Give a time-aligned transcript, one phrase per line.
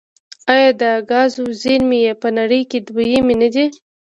[0.53, 3.65] آیا د ګازو زیرمې یې په نړۍ کې دویمې نه دي؟